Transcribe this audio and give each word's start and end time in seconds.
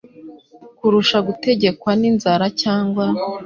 kurusha 0.77 1.17
gutegekwa 1.27 1.91
n’inzara 2.01 2.45
cyangwa 2.61 3.05